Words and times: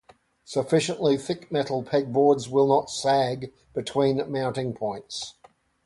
Sufficiently 0.45 1.15
thick 1.15 1.51
metal 1.51 1.83
pegboards 1.83 2.47
will 2.47 2.65
not 2.65 2.89
sag 2.89 3.53
between 3.75 4.31
mounting 4.31 4.73
points. 4.73 5.35